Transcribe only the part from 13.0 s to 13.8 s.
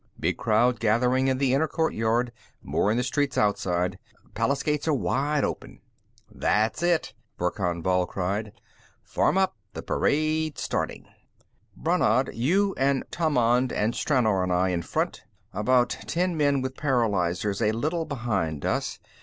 Tammand